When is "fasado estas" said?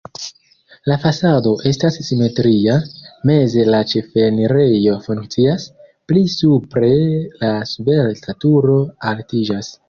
1.01-1.99